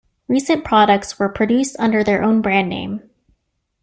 [0.27, 3.07] Recent products were produced under their own brand name.